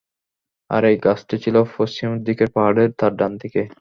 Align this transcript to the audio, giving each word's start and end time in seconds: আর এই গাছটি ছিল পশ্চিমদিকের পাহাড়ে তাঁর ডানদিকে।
আর 0.69 0.83
এই 0.85 0.97
গাছটি 1.05 1.35
ছিল 1.43 1.55
পশ্চিমদিকের 1.75 2.49
পাহাড়ে 2.55 2.83
তাঁর 2.99 3.13
ডানদিকে। 3.19 3.63